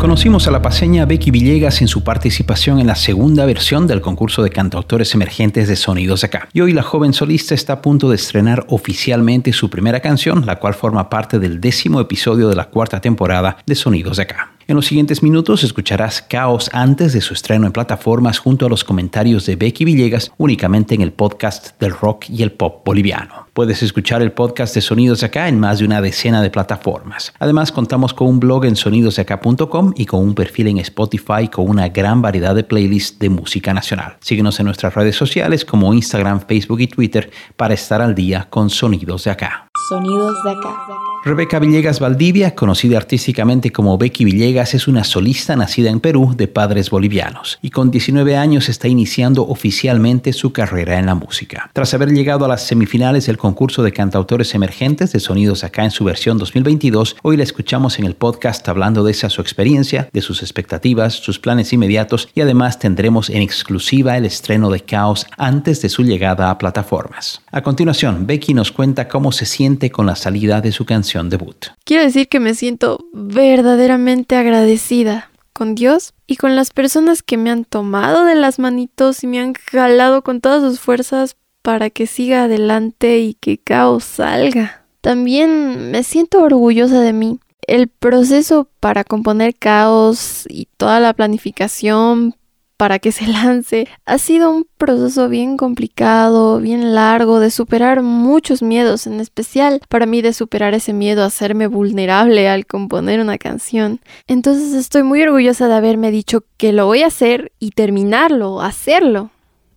[0.00, 4.42] Conocimos a la paseña Becky Villegas en su participación en la segunda versión del concurso
[4.42, 6.48] de cantautores emergentes de Sonidos Acá.
[6.54, 10.56] Y hoy la joven solista está a punto de estrenar oficialmente su primera canción, la
[10.56, 14.52] cual forma parte del décimo episodio de la cuarta temporada de Sonidos Acá.
[14.66, 18.84] En los siguientes minutos escucharás Caos antes de su estreno en plataformas junto a los
[18.84, 23.48] comentarios de Becky Villegas únicamente en el podcast del rock y el pop boliviano.
[23.52, 27.32] Puedes escuchar el podcast de Sonidos de Acá en más de una decena de plataformas.
[27.38, 31.88] Además, contamos con un blog en sonidosdeacá.com y con un perfil en Spotify con una
[31.88, 34.16] gran variedad de playlists de música nacional.
[34.20, 38.70] Síguenos en nuestras redes sociales como Instagram, Facebook y Twitter para estar al día con
[38.70, 39.68] Sonidos de Acá.
[39.88, 41.09] Sonidos de Acá.
[41.22, 46.48] Rebeca Villegas Valdivia, conocida artísticamente como Becky Villegas, es una solista nacida en Perú de
[46.48, 51.70] padres bolivianos y con 19 años está iniciando oficialmente su carrera en la música.
[51.74, 55.90] Tras haber llegado a las semifinales del concurso de cantautores emergentes de Sonidos Acá en
[55.90, 60.22] su versión 2022, hoy la escuchamos en el podcast hablando de esa su experiencia, de
[60.22, 65.82] sus expectativas, sus planes inmediatos y además tendremos en exclusiva el estreno de Caos antes
[65.82, 67.42] de su llegada a plataformas.
[67.52, 71.66] A continuación, Becky nos cuenta cómo se siente con la salida de su canción debut.
[71.84, 77.50] Quiero decir que me siento verdaderamente agradecida con Dios y con las personas que me
[77.50, 82.06] han tomado de las manitos y me han jalado con todas sus fuerzas para que
[82.06, 84.86] siga adelante y que caos salga.
[85.00, 87.40] También me siento orgullosa de mí.
[87.66, 92.34] El proceso para componer caos y toda la planificación
[92.80, 93.86] para que se lance.
[94.06, 100.06] Ha sido un proceso bien complicado, bien largo, de superar muchos miedos, en especial para
[100.06, 104.00] mí de superar ese miedo a hacerme vulnerable al componer una canción.
[104.26, 109.30] Entonces estoy muy orgullosa de haberme dicho que lo voy a hacer y terminarlo, hacerlo.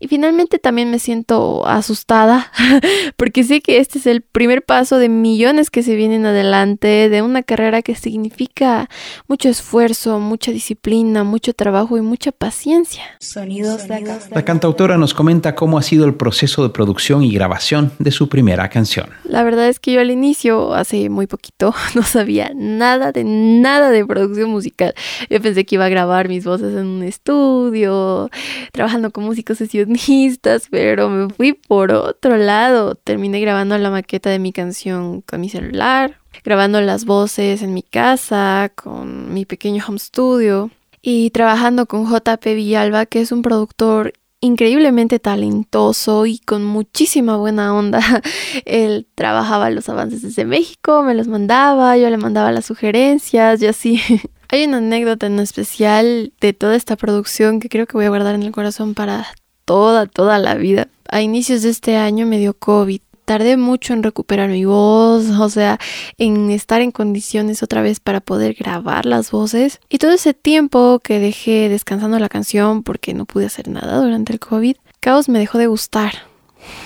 [0.04, 2.52] Y finalmente también me siento asustada
[3.16, 7.22] porque sé que este es el primer paso de millones que se vienen adelante, de
[7.22, 8.90] una carrera que significa
[9.30, 13.04] mucho esfuerzo, mucha disciplina, mucho trabajo y mucha paciencia.
[13.22, 14.20] Sonidos de acá.
[14.32, 18.28] La cantautora nos comenta cómo ha sido el proceso de producción y grabación de su
[18.28, 19.08] primera canción.
[19.24, 23.90] La verdad es que yo al inicio, hace muy poquito, no sabía nada de nada
[23.90, 24.96] de producción musical.
[25.30, 28.30] Yo pensé que iba a grabar mis voces en un estudio,
[28.74, 29.62] trabajando con músicos
[29.98, 32.96] sesionistas pero me fui por otro lado.
[32.96, 37.84] Terminé grabando la maqueta de mi canción con mi celular, grabando las voces en mi
[37.84, 40.72] casa, con mi pequeño home studio
[41.02, 47.74] y trabajando con JP Villalba, que es un productor increíblemente talentoso y con muchísima buena
[47.74, 48.02] onda.
[48.66, 53.68] Él trabajaba los avances desde México, me los mandaba, yo le mandaba las sugerencias y
[53.68, 54.02] así.
[54.50, 58.36] Hay una anécdota en especial de toda esta producción que creo que voy a guardar
[58.36, 59.26] en el corazón para
[59.66, 60.88] toda, toda la vida.
[61.10, 63.02] A inicios de este año me dio COVID.
[63.26, 65.80] Tardé mucho en recuperar mi voz, o sea,
[66.18, 69.80] en estar en condiciones otra vez para poder grabar las voces.
[69.90, 74.34] Y todo ese tiempo que dejé descansando la canción porque no pude hacer nada durante
[74.34, 76.14] el COVID, Caos me dejó de gustar.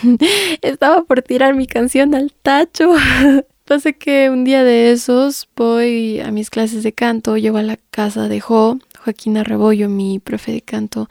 [0.62, 2.94] Estaba por tirar mi canción al tacho.
[3.66, 7.78] Pasa que un día de esos voy a mis clases de canto, llego a la
[7.92, 11.08] casa de Jo Joaquín Rebollo, mi profe de canto,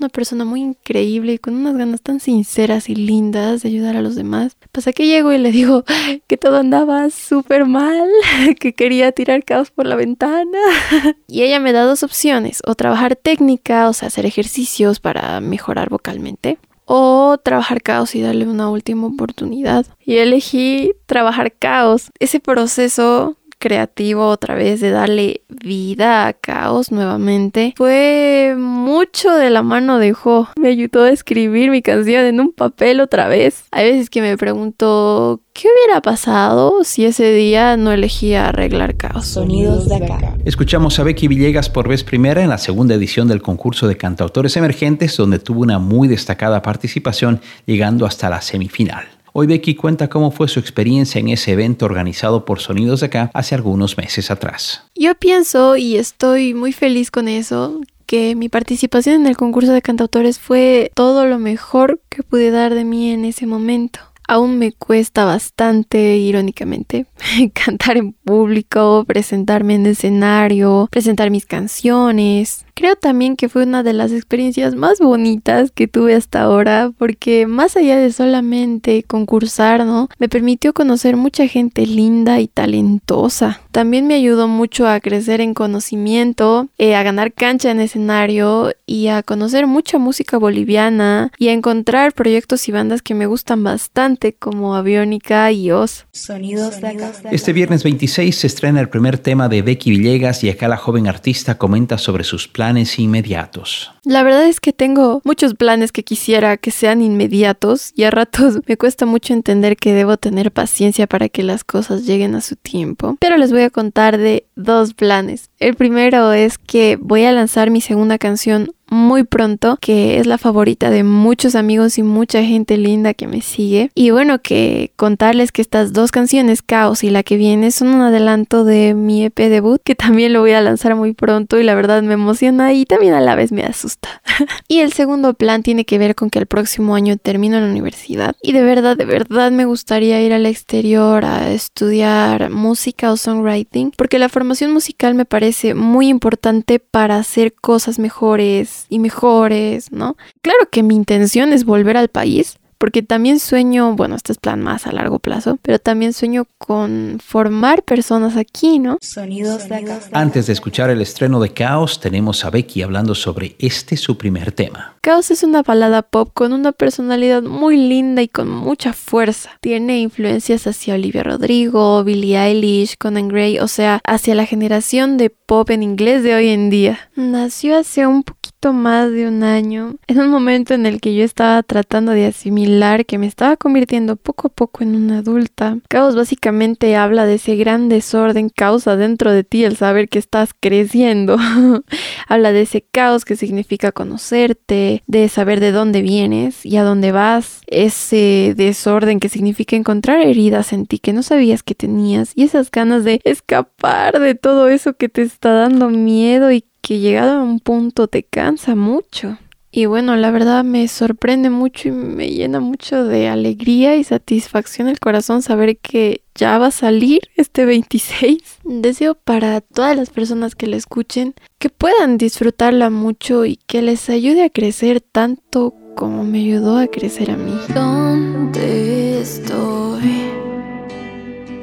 [0.00, 4.02] una persona muy increíble y con unas ganas tan sinceras y lindas de ayudar a
[4.02, 4.56] los demás.
[4.72, 5.84] Pasa que llego y le digo
[6.26, 8.08] que todo andaba súper mal,
[8.58, 10.58] que quería tirar caos por la ventana.
[11.28, 15.88] Y ella me da dos opciones, o trabajar técnica, o sea, hacer ejercicios para mejorar
[15.90, 19.86] vocalmente, o trabajar caos y darle una última oportunidad.
[20.04, 22.10] Y elegí trabajar caos.
[22.18, 29.62] Ese proceso creativo otra vez de darle vida a caos nuevamente fue mucho de la
[29.62, 30.48] mano de Jo.
[30.58, 33.64] Me ayudó a escribir mi canción en un papel otra vez.
[33.72, 39.26] Hay veces que me pregunto qué hubiera pasado si ese día no elegía arreglar caos.
[39.26, 40.36] Sonidos de acá.
[40.44, 44.56] Escuchamos a Becky Villegas por vez primera en la segunda edición del concurso de cantautores
[44.56, 49.15] emergentes donde tuvo una muy destacada participación llegando hasta la semifinal.
[49.38, 53.30] Hoy Becky cuenta cómo fue su experiencia en ese evento organizado por Sonidos de Acá
[53.34, 54.84] hace algunos meses atrás.
[54.94, 59.82] Yo pienso y estoy muy feliz con eso que mi participación en el concurso de
[59.82, 64.00] cantautores fue todo lo mejor que pude dar de mí en ese momento.
[64.26, 67.04] Aún me cuesta bastante, irónicamente,
[67.52, 72.65] cantar en público, presentarme en escenario, presentar mis canciones.
[72.78, 77.46] Creo también que fue una de las experiencias más bonitas que tuve hasta ahora, porque
[77.46, 80.10] más allá de solamente concursar, ¿no?
[80.18, 83.62] Me permitió conocer mucha gente linda y talentosa.
[83.72, 89.06] También me ayudó mucho a crecer en conocimiento, eh, a ganar cancha en escenario y
[89.06, 94.34] a conocer mucha música boliviana y a encontrar proyectos y bandas que me gustan bastante
[94.34, 96.04] como Aviónica y Oz.
[96.12, 97.12] Sonidos de acá.
[97.30, 101.08] Este viernes 26 se estrena el primer tema de Becky Villegas y acá la joven
[101.08, 102.65] artista comenta sobre sus planes
[102.98, 103.92] inmediatos.
[104.04, 108.60] La verdad es que tengo muchos planes que quisiera que sean inmediatos y a ratos
[108.66, 112.56] me cuesta mucho entender que debo tener paciencia para que las cosas lleguen a su
[112.56, 113.16] tiempo.
[113.20, 115.50] Pero les voy a contar de dos planes.
[115.58, 120.38] El primero es que voy a lanzar mi segunda canción muy pronto, que es la
[120.38, 123.90] favorita de muchos amigos y mucha gente linda que me sigue.
[123.94, 128.02] Y bueno, que contarles que estas dos canciones, Caos y la que viene, son un
[128.02, 131.74] adelanto de mi EP debut, que también lo voy a lanzar muy pronto y la
[131.74, 134.22] verdad me emociona y también a la vez me asusta.
[134.68, 138.36] y el segundo plan tiene que ver con que el próximo año termino la universidad
[138.42, 143.92] y de verdad, de verdad me gustaría ir al exterior a estudiar música o songwriting,
[143.96, 150.16] porque la formación musical me parece muy importante para hacer cosas mejores y mejores, ¿no?
[150.42, 154.62] Claro que mi intención es volver al país, porque también sueño, bueno, este es plan
[154.62, 158.98] más a largo plazo, pero también sueño con formar personas aquí, ¿no?
[159.00, 160.00] Sonidos de acá.
[160.12, 164.52] Antes de escuchar el estreno de Caos, tenemos a Becky hablando sobre este su primer
[164.52, 164.96] tema.
[165.00, 169.50] Caos es una balada pop con una personalidad muy linda y con mucha fuerza.
[169.60, 175.30] Tiene influencias hacia Olivia Rodrigo, Billie Eilish, Conan Gray, o sea, hacia la generación de
[175.30, 176.98] pop en inglés de hoy en día.
[177.14, 181.24] Nació hace un poquito más de un año, en un momento en el que yo
[181.24, 185.78] estaba tratando de asimilar que me estaba convirtiendo poco a poco en una adulta.
[185.88, 190.50] Caos básicamente habla de ese gran desorden causa dentro de ti el saber que estás
[190.58, 191.36] creciendo.
[192.28, 197.12] habla de ese caos que significa conocerte, de saber de dónde vienes y a dónde
[197.12, 202.44] vas, ese desorden que significa encontrar heridas en ti que no sabías que tenías y
[202.44, 207.38] esas ganas de escapar de todo eso que te está dando miedo y que llegado
[207.38, 209.38] a un punto te cansa mucho.
[209.76, 214.88] Y bueno, la verdad me sorprende mucho y me llena mucho de alegría y satisfacción
[214.88, 218.38] el corazón saber que ya va a salir este 26.
[218.64, 224.08] Deseo para todas las personas que la escuchen que puedan disfrutarla mucho y que les
[224.08, 227.58] ayude a crecer tanto como me ayudó a crecer a mí.
[227.74, 230.22] ¿Dónde estoy?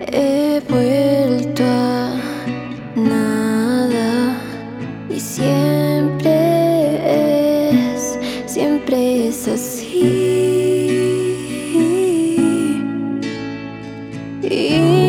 [0.07, 3.32] He vuelto a
[14.53, 15.02] You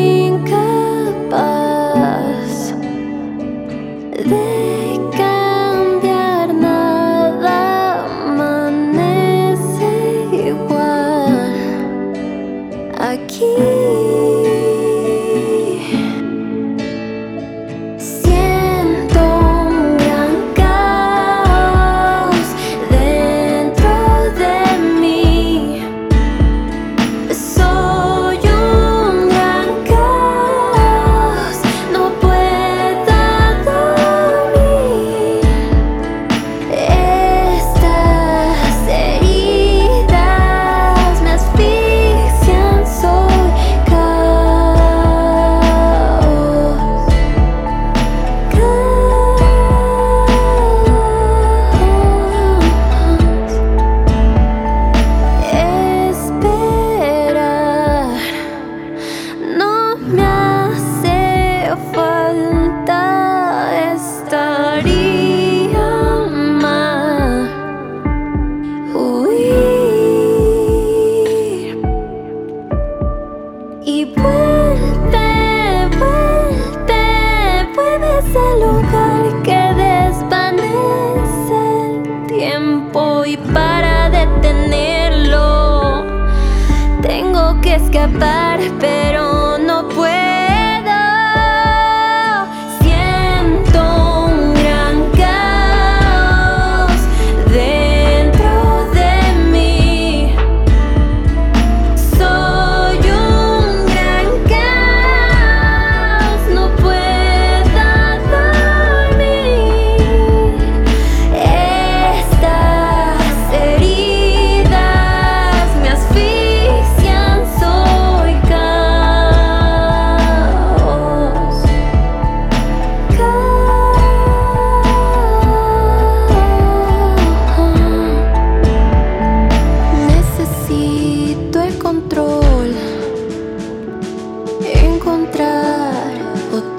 [87.75, 89.34] escapar, pero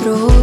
[0.06, 0.35] control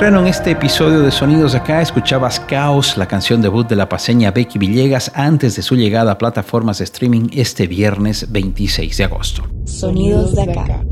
[0.00, 4.58] en este episodio de Sonidos Acá, escuchabas Caos, la canción debut de la paseña Becky
[4.58, 9.42] Villegas antes de su llegada a plataformas de streaming este viernes 26 de agosto.
[9.66, 10.84] Sonidos de acá.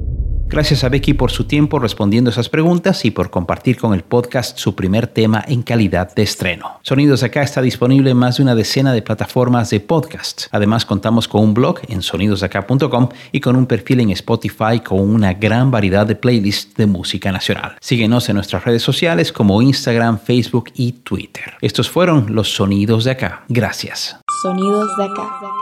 [0.52, 4.59] Gracias a Becky por su tiempo respondiendo esas preguntas y por compartir con el podcast
[4.59, 6.78] su primer tema en calidad de estreno.
[6.82, 10.49] Sonidos de Acá está disponible en más de una decena de plataformas de podcast.
[10.50, 15.32] Además contamos con un blog en sonidosdeacá.com y con un perfil en Spotify con una
[15.32, 17.78] gran variedad de playlists de música nacional.
[17.80, 21.54] Síguenos en nuestras redes sociales como Instagram, Facebook y Twitter.
[21.62, 23.44] Estos fueron los Sonidos de Acá.
[23.49, 24.18] Gracias.
[24.42, 25.62] Sonidos de acá.